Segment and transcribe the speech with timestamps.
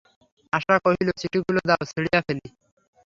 [0.53, 2.47] আশা কহিল, চিঠিগুলা দাও, ছিঁড়িয়া ফেলি।